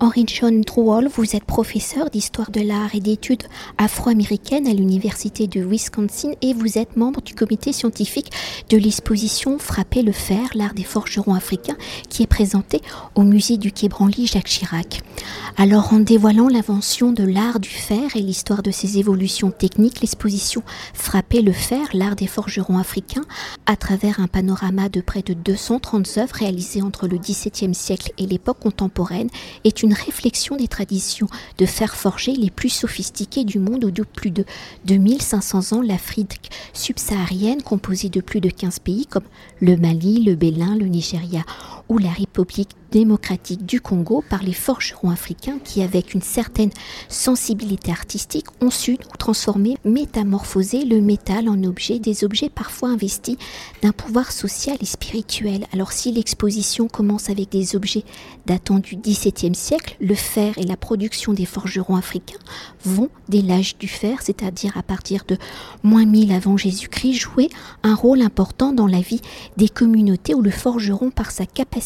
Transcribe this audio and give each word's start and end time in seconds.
Henry 0.00 0.24
John 0.28 0.60
Drouhol, 0.60 1.08
vous 1.08 1.34
êtes 1.34 1.42
professeur 1.42 2.08
d'histoire 2.08 2.52
de 2.52 2.60
l'art 2.60 2.94
et 2.94 3.00
d'études 3.00 3.42
afro-américaines 3.78 4.68
à 4.68 4.72
l'université 4.72 5.48
de 5.48 5.60
Wisconsin 5.60 6.34
et 6.40 6.54
vous 6.54 6.78
êtes 6.78 6.96
membre 6.96 7.20
du 7.20 7.34
comité 7.34 7.72
scientifique 7.72 8.30
de 8.70 8.76
l'exposition 8.76 9.58
Frapper 9.58 10.02
le 10.02 10.12
fer, 10.12 10.50
l'art 10.54 10.74
des 10.74 10.84
forgerons 10.84 11.34
africains, 11.34 11.76
qui 12.08 12.22
est 12.22 12.28
présentée 12.28 12.80
au 13.16 13.22
musée 13.22 13.56
du 13.56 13.72
Quai 13.72 13.88
Branly 13.88 14.28
Jacques 14.28 14.46
Chirac. 14.46 15.02
Alors, 15.56 15.92
en 15.92 15.98
dévoilant 15.98 16.46
l'invention 16.46 17.10
de 17.10 17.24
l'art 17.24 17.58
du 17.58 17.68
fer 17.68 18.14
et 18.14 18.20
l'histoire 18.20 18.62
de 18.62 18.70
ses 18.70 18.98
évolutions 18.98 19.50
techniques, 19.50 20.00
l'exposition 20.00 20.62
Frapper 20.94 21.42
le 21.42 21.52
fer, 21.52 21.88
l'art 21.92 22.14
des 22.14 22.28
forgerons 22.28 22.78
africains, 22.78 23.24
à 23.66 23.74
travers 23.74 24.20
un 24.20 24.28
panorama 24.28 24.88
de 24.88 25.00
près 25.00 25.22
de 25.22 25.34
230 25.34 26.18
œuvres 26.18 26.34
réalisées 26.34 26.82
entre 26.82 27.08
le 27.08 27.18
XVIIe 27.18 27.74
siècle 27.74 28.12
et 28.18 28.26
l'époque 28.26 28.60
contemporaine, 28.60 29.30
est 29.64 29.82
une 29.82 29.87
une 29.88 29.94
réflexion 29.94 30.56
des 30.56 30.68
traditions 30.68 31.28
de 31.56 31.64
fer 31.64 31.96
forgé 31.96 32.32
les 32.32 32.50
plus 32.50 32.68
sophistiquées 32.68 33.44
du 33.44 33.58
monde 33.58 33.86
où 33.86 33.90
de 33.90 34.02
plus 34.02 34.30
de 34.30 34.44
2500 34.84 35.72
ans 35.72 35.80
l'Afrique 35.80 36.50
subsaharienne 36.74 37.62
composée 37.62 38.10
de 38.10 38.20
plus 38.20 38.42
de 38.42 38.50
15 38.50 38.80
pays 38.80 39.06
comme 39.06 39.24
le 39.62 39.78
Mali, 39.78 40.22
le 40.22 40.34
Bénin, 40.34 40.76
le 40.76 40.84
Nigeria 40.88 41.42
ou 41.88 41.98
la 41.98 42.10
République 42.10 42.70
démocratique 42.90 43.66
du 43.66 43.82
Congo 43.82 44.24
par 44.28 44.42
les 44.42 44.54
forgerons 44.54 45.10
africains 45.10 45.58
qui, 45.62 45.82
avec 45.82 46.14
une 46.14 46.22
certaine 46.22 46.70
sensibilité 47.08 47.90
artistique, 47.90 48.46
ont 48.62 48.70
su 48.70 48.96
transformer, 49.18 49.76
métamorphoser 49.84 50.84
le 50.84 51.02
métal 51.02 51.50
en 51.50 51.62
objet, 51.64 51.98
des 51.98 52.24
objets 52.24 52.48
parfois 52.48 52.88
investis 52.88 53.36
d'un 53.82 53.92
pouvoir 53.92 54.32
social 54.32 54.78
et 54.80 54.86
spirituel. 54.86 55.66
Alors 55.72 55.92
si 55.92 56.12
l'exposition 56.12 56.88
commence 56.88 57.28
avec 57.28 57.50
des 57.50 57.76
objets 57.76 58.04
datant 58.46 58.78
du 58.78 58.96
XVIIe 58.96 59.54
siècle, 59.54 59.96
le 60.00 60.14
fer 60.14 60.56
et 60.56 60.64
la 60.64 60.78
production 60.78 61.34
des 61.34 61.44
forgerons 61.44 61.96
africains 61.96 62.38
vont, 62.84 63.10
dès 63.28 63.42
l'âge 63.42 63.76
du 63.76 63.88
fer, 63.88 64.22
c'est-à-dire 64.22 64.76
à 64.78 64.82
partir 64.82 65.24
de 65.28 65.36
moins 65.82 66.06
1000 66.06 66.32
avant 66.32 66.56
Jésus-Christ, 66.56 67.14
jouer 67.14 67.50
un 67.82 67.94
rôle 67.94 68.22
important 68.22 68.72
dans 68.72 68.86
la 68.86 69.00
vie 69.00 69.20
des 69.58 69.68
communautés 69.68 70.34
où 70.34 70.40
le 70.40 70.50
forgeron, 70.50 71.10
par 71.10 71.30
sa 71.30 71.44
capacité 71.44 71.77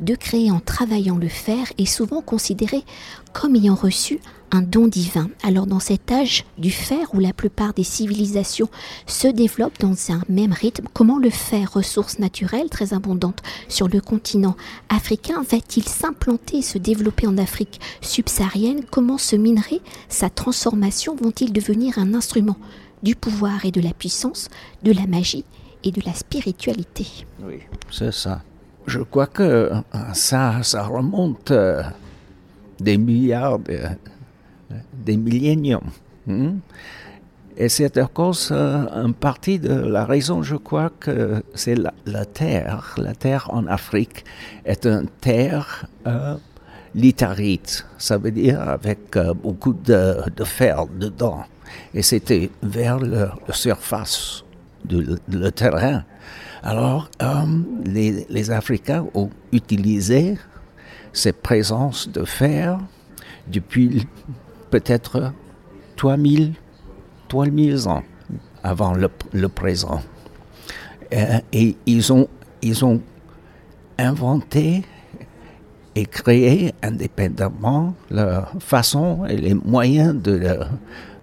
de 0.00 0.14
créer 0.14 0.50
en 0.50 0.60
travaillant 0.60 1.16
le 1.16 1.28
fer 1.28 1.72
est 1.78 1.86
souvent 1.86 2.22
considéré 2.22 2.84
comme 3.32 3.56
ayant 3.56 3.74
reçu 3.74 4.20
un 4.52 4.62
don 4.62 4.88
divin. 4.88 5.30
Alors 5.42 5.66
dans 5.66 5.80
cet 5.80 6.10
âge 6.10 6.44
du 6.58 6.70
fer 6.70 7.14
où 7.14 7.20
la 7.20 7.32
plupart 7.32 7.72
des 7.72 7.84
civilisations 7.84 8.68
se 9.06 9.28
développent 9.28 9.78
dans 9.78 9.94
un 10.10 10.22
même 10.28 10.52
rythme, 10.52 10.86
comment 10.92 11.18
le 11.18 11.30
fer, 11.30 11.72
ressource 11.72 12.18
naturelle 12.18 12.68
très 12.68 12.92
abondante 12.92 13.42
sur 13.68 13.88
le 13.88 14.00
continent 14.00 14.56
africain, 14.88 15.42
va-t-il 15.48 15.88
s'implanter 15.88 16.58
et 16.58 16.62
se 16.62 16.78
développer 16.78 17.26
en 17.26 17.38
Afrique 17.38 17.80
subsaharienne? 18.00 18.84
Comment 18.90 19.18
ce 19.18 19.36
minerai, 19.36 19.80
sa 20.08 20.30
transformation 20.30 21.14
vont-ils 21.14 21.52
devenir 21.52 21.98
un 21.98 22.14
instrument 22.14 22.56
du 23.02 23.14
pouvoir 23.14 23.64
et 23.64 23.70
de 23.70 23.80
la 23.80 23.92
puissance, 23.92 24.48
de 24.82 24.92
la 24.92 25.06
magie 25.06 25.44
et 25.84 25.92
de 25.92 26.02
la 26.04 26.12
spiritualité? 26.12 27.06
Oui, 27.42 27.60
c'est 27.90 28.12
ça. 28.12 28.42
Je 28.90 28.98
crois 28.98 29.28
que 29.28 29.42
euh, 29.42 29.80
ça, 30.14 30.60
remonte 30.82 31.52
euh, 31.52 31.80
des 32.80 32.98
milliards, 32.98 33.60
des 34.92 35.16
milléniums. 35.16 35.92
Hein. 36.28 36.54
Et 37.56 37.68
c'est 37.68 37.96
à 37.98 38.06
cause, 38.06 38.50
en 38.50 39.12
partie 39.12 39.60
de 39.60 39.74
la 39.74 40.04
raison, 40.04 40.42
je 40.42 40.56
crois, 40.56 40.90
que 40.98 41.40
c'est 41.54 41.76
la, 41.76 42.24
terre. 42.24 42.96
La 42.96 43.14
terre 43.14 43.46
en 43.50 43.68
Afrique 43.68 44.24
est 44.64 44.84
une 44.86 45.06
terre 45.20 45.86
euh, 46.08 46.34
litharite. 46.96 47.86
Ça 47.96 48.18
veut 48.18 48.32
dire 48.32 48.60
avec 48.60 49.16
beaucoup 49.40 49.74
de, 49.74 50.44
fer 50.44 50.86
dedans. 50.98 51.44
Et 51.94 52.02
c'était 52.02 52.50
vers 52.60 52.98
la 52.98 53.36
surface 53.50 54.42
du 54.84 55.52
terrain. 55.54 56.02
Alors, 56.62 57.08
euh, 57.22 57.26
les, 57.84 58.50
Africains 58.50 59.06
ont 59.14 59.30
utilisé 59.50 60.36
ces 61.12 61.32
présences 61.32 62.08
de 62.08 62.24
fer 62.24 62.78
depuis 63.48 64.06
peut-être 64.70 65.32
3000, 65.96 66.52
3000 67.28 67.88
ans 67.88 68.02
avant 68.62 68.92
le, 68.94 69.48
présent. 69.48 70.02
Euh, 71.14 71.40
et 71.52 71.76
ils 71.86 72.12
ont, 72.12 72.28
ils 72.60 72.84
ont 72.84 73.00
inventé 73.98 74.84
et 75.94 76.04
créé 76.04 76.74
indépendamment 76.82 77.94
la 78.10 78.48
façon 78.60 79.24
et 79.24 79.36
les 79.36 79.54
moyens 79.54 80.14
de 80.14 80.58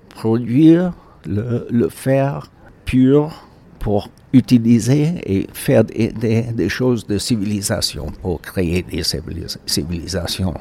produire 0.09 0.93
le 1.25 1.89
fer 1.89 2.51
pur 2.85 3.46
pour 3.87 4.09
utiliser 4.33 5.13
et 5.25 5.47
faire 5.53 5.85
des, 5.85 6.67
choses 6.67 7.07
de 7.07 7.17
civilisation 7.17 8.07
pour 8.21 8.41
créer 8.41 8.83
des 8.83 9.01
civilisations. 9.65 10.55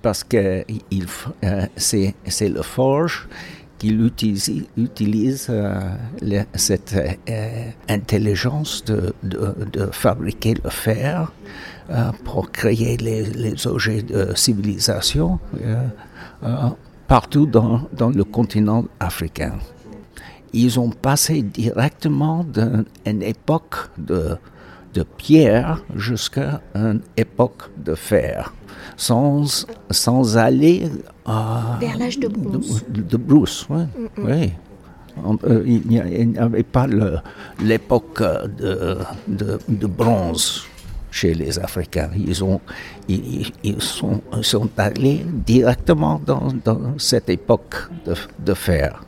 Parce 0.00 0.22
que 0.22 0.64
il, 0.92 1.06
euh, 1.42 1.66
c'est, 1.74 2.14
le 2.48 2.62
forge 2.62 3.26
qui 3.78 3.88
utilise, 3.88 4.64
utilise 4.76 5.48
euh, 5.50 6.44
cette 6.54 6.94
euh, 6.94 7.70
intelligence 7.88 8.84
de, 8.84 9.12
de, 9.24 9.86
fabriquer 9.90 10.54
le 10.62 10.70
fer 10.70 11.32
pour 12.22 12.52
créer 12.52 12.96
les, 12.98 13.24
les, 13.24 13.66
objets 13.66 14.02
de 14.02 14.32
civilisation 14.36 15.40
partout 17.08 17.46
dans, 17.46 17.88
dans 17.92 18.10
le 18.10 18.22
continent 18.22 18.84
africain 19.00 19.54
ils 20.52 20.78
ont 20.80 20.90
passé 20.90 21.42
directement 21.42 22.44
d'une 22.44 23.22
époque 23.22 23.76
de, 23.98 24.36
de 24.94 25.02
pierre 25.02 25.82
jusqu'à 25.94 26.60
une 26.74 27.00
époque 27.16 27.70
de 27.76 27.94
fer, 27.94 28.54
sans, 28.96 29.66
sans 29.90 30.36
aller 30.36 30.88
vers 31.80 31.98
l'âge 31.98 32.18
de 32.18 32.28
bronze. 32.28 32.84
De, 32.88 33.16
brousse, 33.16 33.66
oui. 34.18 34.52
Euh, 35.44 35.62
il 35.66 35.82
n'y 35.88 36.38
avait 36.38 36.62
pas 36.62 36.86
l'époque 37.60 38.22
de, 38.22 38.98
de, 39.26 39.86
bronze 39.86 40.64
chez 41.10 41.34
les 41.34 41.58
Africains. 41.58 42.10
Ils, 42.16 42.44
ont, 42.44 42.60
ils, 43.08 43.50
sont, 43.80 44.20
sont, 44.42 44.68
allés 44.76 45.24
directement 45.44 46.20
dans, 46.24 46.48
dans 46.64 46.98
cette 46.98 47.28
époque 47.30 47.74
de, 48.06 48.14
de 48.44 48.54
fer 48.54 49.02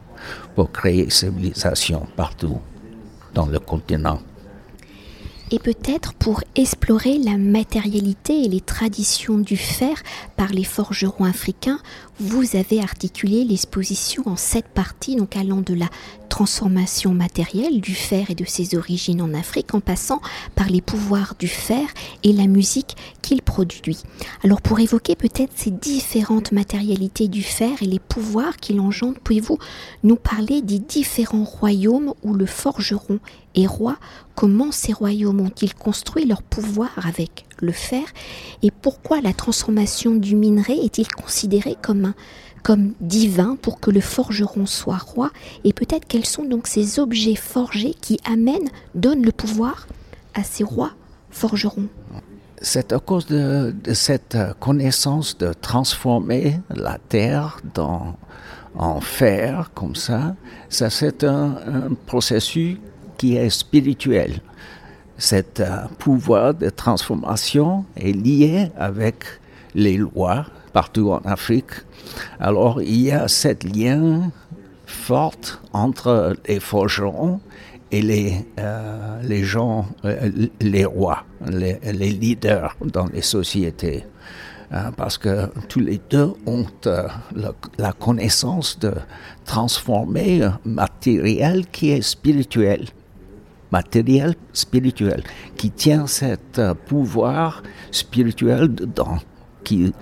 pour 0.55 0.71
créer 0.73 1.11
civilisation 1.11 2.07
partout 2.17 2.59
dans 3.35 3.47
le 3.47 3.59
continent. 3.59 4.21
Et 5.53 5.59
peut-être 5.59 6.15
pour 6.15 6.45
explorer 6.55 7.19
la 7.19 7.37
matérialité 7.37 8.45
et 8.45 8.49
les 8.49 8.61
traditions 8.61 9.37
du 9.37 9.57
fer 9.57 10.01
par 10.37 10.51
les 10.53 10.63
forgerons 10.63 11.25
africains, 11.25 11.81
vous 12.21 12.55
avez 12.55 12.81
articulé 12.81 13.45
l'exposition 13.45 14.23
en 14.27 14.37
sept 14.37 14.67
parties, 14.69 15.17
donc 15.17 15.37
allant 15.37 15.61
de 15.61 15.75
la 15.75 15.89
transformation 16.31 17.13
matérielle 17.13 17.83
du 17.83 17.95
fer 17.95 18.31
et 18.31 18.35
de 18.35 18.47
ses 18.47 18.75
origines 18.75 19.21
en 19.21 19.35
Afrique 19.35 19.75
en 19.75 19.81
passant 19.81 20.23
par 20.55 20.69
les 20.69 20.81
pouvoirs 20.81 21.35
du 21.39 21.49
fer 21.49 21.87
et 22.23 22.33
la 22.33 22.47
musique 22.47 22.97
qu'il 23.21 23.43
produit. 23.43 23.99
Alors 24.43 24.63
pour 24.63 24.81
évoquer 24.81 25.17
peut-être 25.17 25.53
ces 25.55 25.71
différentes 25.71 26.53
matérialités 26.53 27.29
du 27.29 27.43
fer 27.43 27.83
et 27.83 27.87
les 27.87 27.99
pouvoirs 27.99 28.57
qu'il 28.57 28.81
engendre, 28.81 29.19
pouvez-vous 29.19 29.59
nous 30.05 30.17
parler 30.17 30.63
des 30.63 30.79
différents 30.79 31.45
royaumes 31.45 32.15
où 32.23 32.33
le 32.33 32.47
forgeron 32.47 33.19
est 33.55 33.67
roi? 33.67 33.97
Comment 34.35 34.73
ces 34.73 34.93
royaumes 34.93 35.41
ont-ils 35.41 35.75
construit 35.75 36.25
leur 36.25 36.43
pouvoir 36.43 36.91
avec 37.05 37.45
le 37.59 37.73
fer? 37.73 38.05
Et 38.63 38.71
pourquoi 38.71 39.21
la 39.21 39.35
transformation 39.35 40.15
du 40.15 40.37
minerai 40.37 40.75
est-il 40.75 41.09
considéré 41.09 41.77
comme 41.83 42.05
un 42.07 42.15
comme 42.63 42.93
divin 43.01 43.57
pour 43.61 43.81
que 43.81 43.91
le 43.91 44.01
forgeron 44.01 44.67
soit 44.67 44.99
roi 44.99 45.31
et 45.65 45.73
peut-être 45.73 46.07
quels 46.07 46.27
sont 46.27 46.45
donc 46.45 46.67
ces 46.67 46.99
objets 46.99 47.35
forgés 47.35 47.95
qui 48.01 48.19
amènent, 48.25 48.71
donnent 48.95 49.25
le 49.25 49.33
pouvoir 49.33 49.87
à 50.35 50.43
ces 50.43 50.65
rois 50.65 50.93
forgerons? 51.31 51.89
C'est 52.63 52.93
à 52.93 52.99
cause 52.99 53.27
de, 53.27 53.75
cette 53.95 54.37
connaissance 54.59 55.39
de 55.39 55.55
transformer 55.55 56.61
la 56.69 56.99
terre 57.09 57.59
dans, 57.75 58.17
en 58.75 59.01
fer 59.01 59.71
comme 59.75 59.95
ça. 59.95 60.37
Ça, 60.69 60.91
c'est 60.91 61.25
un, 61.25 61.57
processus 62.07 62.77
qui 63.17 63.37
est 63.37 63.51
spirituel. 63.51 64.41
Cet 65.17 65.61
euh, 65.61 65.87
pouvoir 65.99 66.55
de 66.55 66.71
transformation 66.71 67.85
est 67.97 68.13
lié 68.13 68.71
avec 68.79 69.25
les 69.75 69.99
lois 69.99 70.47
partout 70.73 71.11
en 71.11 71.21
Afrique. 71.25 71.73
Alors 72.39 72.83
il 72.83 73.01
y 73.01 73.11
a 73.11 73.29
ce 73.29 73.55
lien 73.67 74.31
fort 74.87 75.35
entre 75.73 76.37
les 76.47 76.61
forgerons 76.61 77.41
et 77.93 78.03
les, 78.03 78.47
euh, 78.59 79.21
les 79.23 79.43
gens, 79.43 79.87
euh, 80.05 80.31
les 80.61 80.85
rois, 80.85 81.25
les, 81.49 81.79
les, 81.83 82.11
leaders 82.11 82.77
dans 82.85 83.07
les 83.07 83.23
sociétés. 83.23 84.05
Hein, 84.73 84.93
parce 84.97 85.19
que 85.19 85.49
tous 85.69 85.81
les 85.81 86.01
deux 86.11 86.33
ont 86.47 86.67
euh, 86.87 87.09
la, 87.79 87.93
connaissance 87.93 88.79
de 88.79 88.93
transformer 89.45 90.49
matériel 90.65 91.67
qui 91.67 91.91
est 91.91 92.03
spirituel. 92.03 92.87
Matériel 93.73 94.35
spirituel, 94.53 95.23
qui 95.57 95.71
tient 95.71 96.07
cet 96.09 96.61
pouvoir 96.87 97.63
spirituel 97.93 98.75
dedans, 98.75 99.19
qui, 99.63 99.93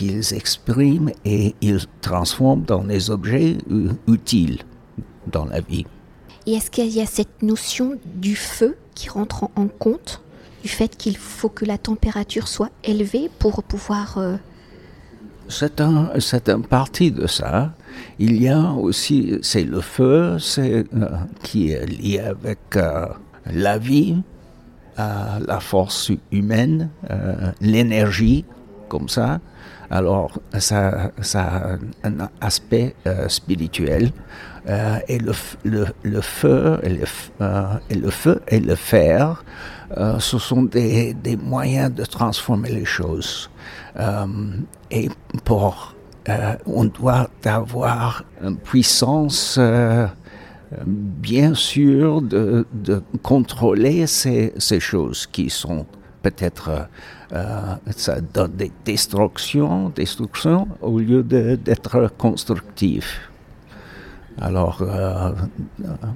qu'ils 0.00 0.32
expriment 0.32 1.12
et 1.26 1.54
ils 1.60 1.84
transforment 2.00 2.62
dans 2.62 2.82
des 2.82 3.10
objets 3.10 3.58
utiles 4.08 4.60
dans 5.30 5.44
la 5.44 5.60
vie. 5.60 5.84
Et 6.46 6.52
est-ce 6.54 6.70
qu'il 6.70 6.88
y 6.88 7.02
a 7.02 7.06
cette 7.06 7.42
notion 7.42 7.98
du 8.06 8.34
feu 8.34 8.78
qui 8.94 9.10
rentre 9.10 9.50
en 9.56 9.68
compte, 9.68 10.22
du 10.62 10.70
fait 10.70 10.96
qu'il 10.96 11.18
faut 11.18 11.50
que 11.50 11.66
la 11.66 11.76
température 11.76 12.48
soit 12.48 12.70
élevée 12.82 13.30
pour 13.38 13.62
pouvoir... 13.62 14.16
Euh, 14.16 14.36
c'est 15.48 15.82
un, 15.82 16.12
c'est 16.18 16.48
un 16.48 16.62
partie 16.62 17.10
de 17.10 17.26
ça. 17.26 17.74
Il 18.18 18.40
y 18.40 18.48
a 18.48 18.72
aussi, 18.72 19.36
c'est 19.42 19.64
le 19.64 19.82
feu, 19.82 20.38
c'est, 20.38 20.86
euh, 20.94 21.08
qui 21.42 21.72
est 21.72 21.84
lié 21.84 22.20
avec 22.20 22.60
euh, 22.76 23.06
la 23.52 23.76
vie, 23.76 24.16
la 24.96 25.60
force 25.60 26.12
humaine, 26.30 26.90
l'énergie, 27.62 28.44
comme 28.90 29.08
ça. 29.08 29.40
Alors, 29.90 30.38
ça, 30.58 31.10
ça 31.20 31.42
a 31.42 32.08
un 32.08 32.28
aspect 32.40 32.94
spirituel. 33.28 34.12
Euh, 34.68 34.98
et 35.08 35.18
le, 35.18 35.32
le, 35.64 35.86
le, 36.02 36.20
feu 36.20 36.78
et 36.82 36.90
le, 36.90 37.04
euh, 37.40 37.74
et 37.88 37.94
le 37.94 38.10
feu 38.10 38.42
et 38.48 38.60
le 38.60 38.74
fer, 38.74 39.42
euh, 39.96 40.18
ce 40.18 40.38
sont 40.38 40.64
des, 40.64 41.14
des, 41.14 41.36
moyens 41.36 41.92
de 41.94 42.04
transformer 42.04 42.70
les 42.70 42.84
choses. 42.84 43.50
et 44.90 45.08
pour, 45.44 45.94
on 46.66 46.84
doit 46.84 47.28
avoir 47.44 48.22
une 48.44 48.56
puissance 48.56 49.58
bien 50.86 51.54
sûr 51.54 52.22
de, 52.22 52.66
de 52.72 53.02
contrôler 53.22 54.06
ces, 54.06 54.52
ces, 54.58 54.78
choses 54.78 55.26
qui 55.26 55.50
sont 55.50 55.86
peut-être 56.22 56.88
ça 57.96 58.20
donne 58.20 58.52
des 58.52 58.72
destructions, 58.84 59.90
destructions 59.90 60.68
au 60.80 60.98
lieu 60.98 61.22
d'être 61.22 62.12
constructif. 62.18 63.30
Alors, 64.40 64.80
euh, 64.80 65.32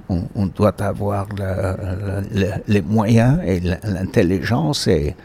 on, 0.09 0.45
doit 0.47 0.81
avoir 0.81 1.27
les 2.67 2.81
moyens 2.81 3.39
et 3.45 3.59
l'intelligence 3.59 4.87
et 4.87 5.15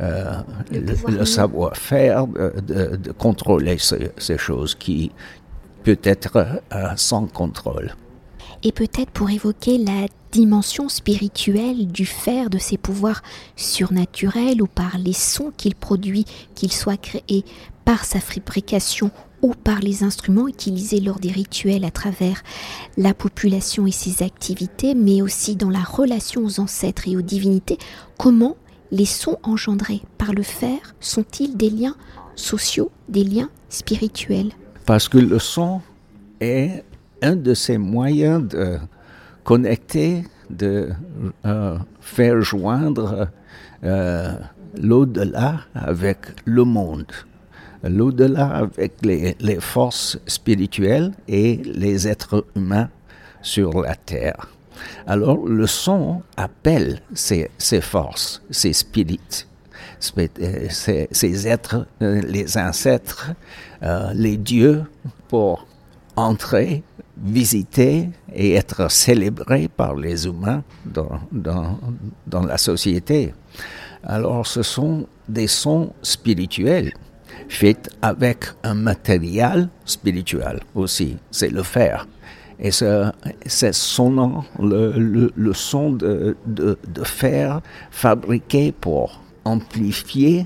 euh, 0.00 0.32
le, 0.72 1.24
savoir-faire 1.24 2.26
de, 2.26 3.12
contrôler 3.12 3.76
ces, 3.78 4.38
choses 4.38 4.74
qui 4.74 5.12
peut 5.84 5.98
être 6.02 6.36
euh, 6.36 6.88
sans 6.96 7.26
contrôle. 7.26 7.92
Et 8.62 8.72
peut-être 8.72 9.10
pour 9.10 9.30
évoquer 9.30 9.78
la 9.78 10.06
dimension 10.32 10.88
spirituelle 10.88 11.86
du 11.86 12.06
fer, 12.06 12.50
de 12.50 12.58
ses 12.58 12.76
pouvoirs 12.76 13.22
surnaturels 13.56 14.62
ou 14.62 14.66
par 14.66 14.98
les 14.98 15.12
sons 15.12 15.52
qu'il 15.56 15.74
produit, 15.74 16.24
qu'il 16.54 16.72
soit 16.72 16.96
créé 16.96 17.44
par 17.84 18.04
sa 18.04 18.20
fabrication 18.20 19.10
ou 19.40 19.54
par 19.54 19.80
les 19.80 20.02
instruments 20.02 20.48
utilisés 20.48 21.00
lors 21.00 21.20
des 21.20 21.30
rituels 21.30 21.84
à 21.84 21.90
travers 21.90 22.42
la 22.96 23.14
population 23.14 23.86
et 23.86 23.92
ses 23.92 24.22
activités, 24.22 24.94
mais 24.94 25.22
aussi 25.22 25.56
dans 25.56 25.70
la 25.70 25.82
relation 25.82 26.44
aux 26.44 26.60
ancêtres 26.60 27.08
et 27.08 27.16
aux 27.16 27.22
divinités, 27.22 27.78
comment 28.18 28.56
les 28.90 29.04
sons 29.04 29.38
engendrés 29.42 30.02
par 30.16 30.32
le 30.32 30.42
fer 30.42 30.94
sont-ils 31.00 31.56
des 31.56 31.70
liens 31.70 31.96
sociaux, 32.34 32.90
des 33.08 33.24
liens 33.24 33.50
spirituels? 33.68 34.52
Parce 34.86 35.08
que 35.08 35.18
le 35.18 35.38
son 35.38 35.80
est 36.40 36.84
un 37.22 37.36
de 37.36 37.54
ces 37.54 37.78
moyens 37.78 38.46
de 38.48 38.78
connecter, 39.44 40.24
de 40.50 40.90
euh, 41.46 41.78
faire 42.00 42.40
joindre 42.40 43.28
euh, 43.84 44.32
l'au-delà 44.76 45.60
avec 45.74 46.18
le 46.44 46.64
monde 46.64 47.12
l'au-delà 47.82 48.46
avec 48.46 48.92
les, 49.02 49.60
forces 49.60 50.18
spirituelles 50.26 51.12
et 51.28 51.56
les 51.64 52.08
êtres 52.08 52.44
humains 52.56 52.88
sur 53.42 53.82
la 53.82 53.94
terre. 53.94 54.48
Alors 55.06 55.46
le 55.46 55.66
son 55.66 56.22
appelle 56.36 57.00
ces, 57.14 57.50
forces, 57.80 58.42
ces 58.50 58.72
spirites, 58.72 59.48
ces, 60.00 61.48
êtres, 61.48 61.86
les 62.00 62.58
ancêtres, 62.58 63.32
euh, 63.82 64.12
les 64.14 64.36
dieux 64.36 64.84
pour 65.28 65.66
entrer, 66.16 66.82
visiter 67.22 68.08
et 68.32 68.54
être 68.54 68.90
célébrés 68.90 69.68
par 69.68 69.94
les 69.94 70.26
humains 70.26 70.62
dans, 70.84 71.20
dans, 71.32 71.78
dans 72.26 72.44
la 72.44 72.58
société. 72.58 73.34
Alors 74.04 74.46
ce 74.46 74.62
sont 74.62 75.06
des 75.28 75.48
sons 75.48 75.92
spirituels 76.02 76.92
fait 77.48 77.90
avec 78.02 78.44
un 78.62 78.74
matériel 78.74 79.68
spirituel 79.84 80.60
aussi, 80.74 81.16
c'est 81.30 81.50
le 81.50 81.62
fer. 81.62 82.06
Et 82.60 82.70
c'est 82.72 83.72
sonnant, 83.74 84.44
le, 84.58 85.30
le, 85.36 85.52
son 85.52 85.92
de, 85.92 86.36
de, 86.44 86.76
de, 86.88 87.04
fer 87.04 87.60
fabriqué 87.92 88.72
pour 88.72 89.20
amplifier 89.44 90.44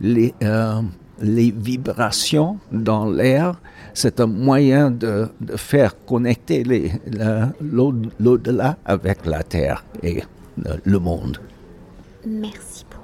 les, 0.00 0.34
euh, 0.42 0.82
les 1.20 1.50
vibrations 1.50 2.58
dans 2.72 3.06
l'air. 3.10 3.60
C'est 3.94 4.20
un 4.20 4.26
moyen 4.26 4.90
de, 4.90 5.28
de 5.40 5.56
faire 5.56 6.04
connecter 6.04 6.64
l'au-delà 7.60 8.76
avec 8.84 9.24
la 9.26 9.42
Terre 9.42 9.84
et 10.02 10.22
le 10.84 10.98
monde. 10.98 11.38
Merci 12.26 12.84
beaucoup. 12.90 13.02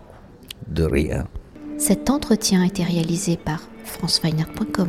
De 0.69 0.85
rien. 0.85 1.27
Cet 1.79 2.11
entretien 2.11 2.63
a 2.63 2.67
été 2.67 2.83
réalisé 2.85 3.37
par 3.37 3.61
franceweiner.com. 3.85 4.89